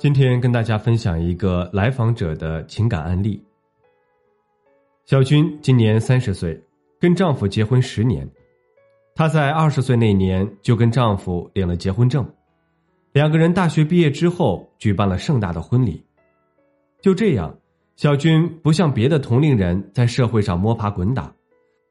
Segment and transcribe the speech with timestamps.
[0.00, 3.42] 今天跟大家分享一个来访者的情感案例。
[5.04, 6.62] 小军今年三十岁，
[7.00, 8.28] 跟丈夫结婚十年。
[9.16, 12.24] 她在二十岁那年就跟丈夫领了结婚证，
[13.10, 16.04] 两个人大学毕业之后举办了盛大的婚礼。
[17.02, 17.58] 就这样，
[17.96, 21.34] 小军不像别的同龄人在社会上摸爬滚打，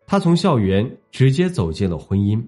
[0.06, 2.42] 她从校园直接走进了婚姻。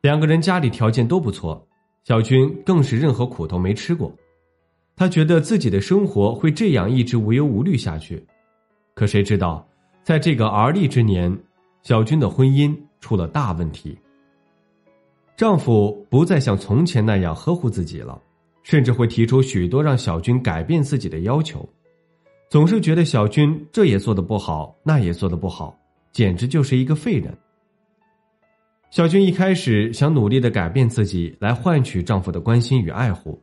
[0.00, 1.68] 两个人家里条件都不错。
[2.04, 4.12] 小军更是任何苦头没吃过，
[4.96, 8.24] 他觉得自己的生活会这样一直无忧无虑下去，
[8.94, 9.66] 可谁知道，
[10.02, 11.36] 在这个而立之年，
[11.82, 13.96] 小军的婚姻出了大问题。
[15.36, 18.20] 丈夫不再像从前那样呵护自己了，
[18.62, 21.66] 甚至会提出许多让小军改变自己的要求，
[22.50, 25.76] 总是觉得小军这也做的不好，那也做的不好，
[26.12, 27.32] 简直就是一个废人。
[28.92, 33.42] 小军一开始想努力的改变自己，来换取丈夫的关心与爱护，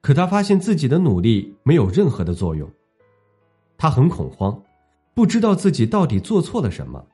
[0.00, 2.70] 可她发现自己的努力没有任何的作用，
[3.76, 4.56] 她很恐慌，
[5.12, 7.04] 不知道自己到底做错了什么。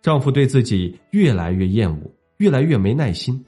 [0.00, 3.44] 丈夫对自己越来越厌恶，越来越没耐心。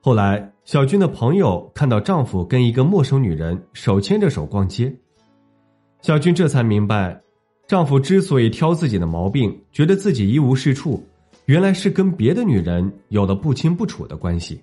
[0.00, 4.90] 后来，小军的朋友看到丈夫跟一个陌生女人手牵着手逛街，
[6.00, 7.20] 小军这才明白，
[7.66, 11.06] 丈夫之所以挑自己的毛病，觉得自己一无是处。
[11.46, 14.60] 原来是跟别的女人有了不清不楚的关系。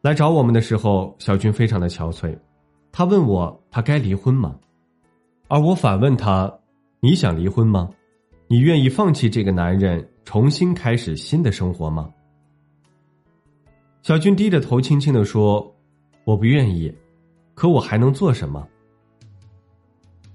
[0.00, 2.38] 来找我们的时候，小军非常的憔悴，
[2.90, 4.56] 他问我他该离婚吗？
[5.48, 6.52] 而我反问他：
[7.00, 7.90] 你想离婚吗？
[8.46, 12.10] 你愿意放弃这个男人，重新开始新的生活吗？
[14.00, 15.74] 小军低着头轻轻的说
[16.24, 16.90] ：“我不愿意，
[17.54, 18.66] 可我还能做什么？”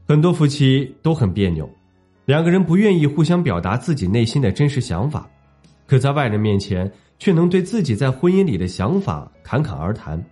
[0.06, 1.68] 很多夫妻都很别扭。
[2.26, 5.30] 两个人不愿意互相表达自己内心的真实想法，
[5.86, 6.90] 可在外人面前
[7.20, 10.24] 却能对自己在婚姻里的想法侃侃而谈。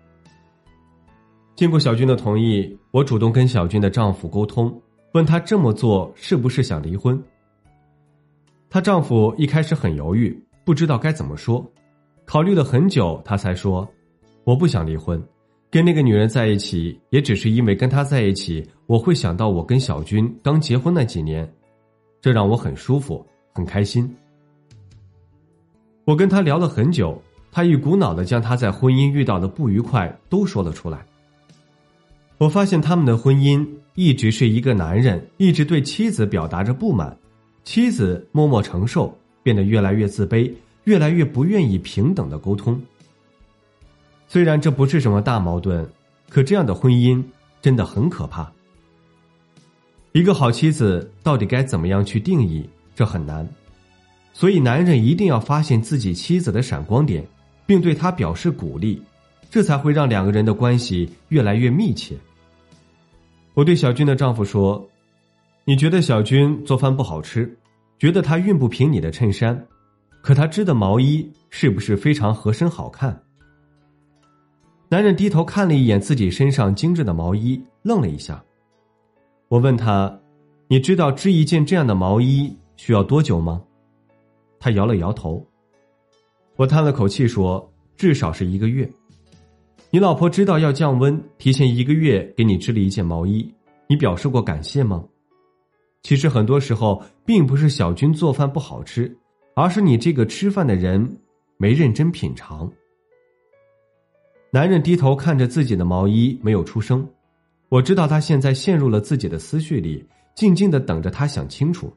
[1.56, 4.74] 经过小军的同意，我主动跟小军的丈夫沟通，
[5.12, 7.22] 问他这么做是不是想离婚。
[8.70, 11.64] 她丈夫一开始很犹豫，不知道该怎么说，
[12.24, 13.86] 考虑了很久，他才说
[14.46, 15.22] ：“我不想离婚，
[15.70, 21.48] 跟那个女人在一起，也只是因为跟她在一起，我会想到我跟小军刚结婚那几年。”
[22.22, 24.16] 这让我很舒服，很开心。
[26.06, 27.22] 我跟他聊了很久，
[27.52, 31.06] 他一股脑的将他在婚姻遇到的不愉快都说了出来。
[32.38, 37.16] 我发现他们的婚姻一直是一个男人一直对妻子表达着不满，
[37.64, 40.52] 妻子默默承受，变得越来越自卑，
[40.86, 42.80] 越来越不愿意平等的沟通。
[44.28, 45.88] 虽然这不是什么大矛盾，
[46.30, 47.24] 可这样的婚姻
[47.62, 48.52] 真的很可怕。
[50.14, 52.68] 一个好妻子到底该怎么样去定义？
[52.94, 53.48] 这很难，
[54.34, 57.26] 所以男人一定要发现自己妻子的闪光点，
[57.66, 59.02] 并对她表示鼓励，
[59.50, 62.18] 这才会让两个人的关系越来越密切。
[63.54, 64.86] 我对小军的丈夫说
[65.64, 67.58] ：“你觉得小军做饭不好吃，
[67.98, 69.66] 觉得他熨不平你的衬衫，
[70.22, 73.18] 可他织的毛衣是不是非常合身好看？”
[74.90, 78.44] 男人低头看了一眼自己身上精致的毛衣，愣了一下。
[79.52, 80.18] 我问他
[80.70, 83.62] ：“你知道织一件这样的毛衣需要多久吗？”
[84.58, 85.46] 他摇了摇头。
[86.56, 88.90] 我叹了口气说：“至少是一个月。”
[89.92, 93.54] 你老婆知道要降温，提前一个月给你织了一件毛衣，
[93.88, 95.04] 你表示过感谢吗？
[96.02, 99.14] 其实很多时候并不是小军做饭不好吃，
[99.54, 101.18] 而是你这个吃饭的人
[101.58, 102.72] 没认真品尝。
[104.50, 107.06] 男人低头看着自己的毛衣，没有出声。
[107.72, 111.90] 我知道他现在陷入了自己的思绪里，静静的等着他想清楚。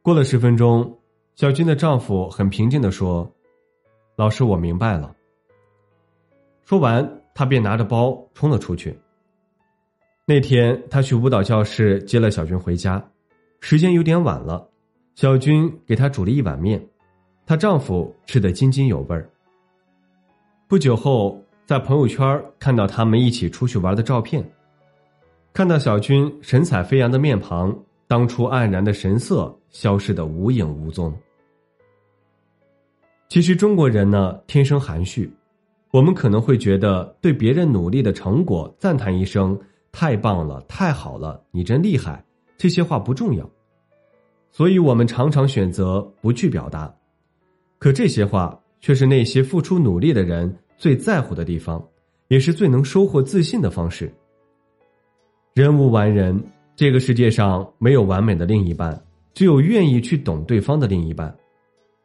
[0.00, 0.98] 过了十分钟，
[1.34, 3.30] 小军的丈夫很平静的说
[4.16, 5.14] ：“老师，我明白了。”
[6.64, 8.98] 说完，他便拿着包冲了出去。
[10.24, 13.06] 那天，他去舞蹈教室接了小军回家，
[13.60, 14.66] 时间有点晚了。
[15.16, 16.82] 小军给他煮了一碗面，
[17.44, 19.30] 她丈夫吃得津津有味儿。
[20.66, 24.42] 不久后，在朋友圈看到他们一起出去玩的照片。
[25.52, 31.12] 看到小军神采飞扬的面庞，当初黯然的神色消失的无影无踪。
[33.28, 35.30] 其实中国人呢，天生含蓄，
[35.90, 39.58] 我们可能会觉得对别人努力的成果赞叹一声，
[39.92, 42.24] 太棒了，太好了，你真厉害，
[42.56, 43.48] 这些话不重要。
[44.50, 46.94] 所以我们常常选择不去表达，
[47.78, 51.86] 可这些话却是那些付出努力的人最在乎的地方，
[52.28, 54.10] 也是最能收获自信的方式。
[55.58, 56.40] 人无完人，
[56.76, 58.96] 这个世界上没有完美的另一半，
[59.34, 61.34] 只有愿意去懂对方的另一半。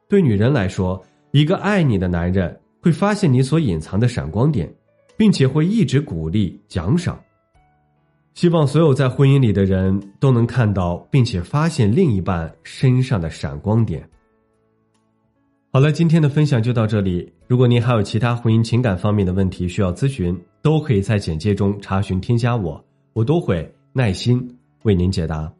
[0.09, 4.67] 对女人来说，一个爱你的男人会发现你所隐藏的闪光点，
[5.15, 7.21] 并且会一直鼓励奖赏。
[8.33, 14.03] 希望所有在婚姻里的人都能看到，并且发现另一半身上的闪光点。
[15.71, 17.31] 好了，今天的分享就到这里。
[17.45, 22.83] 如果您还有其他婚姻情感方面的问题需要咨询，都可以在简介中查询添加我，
[23.13, 25.51] 我都会耐心为您解答。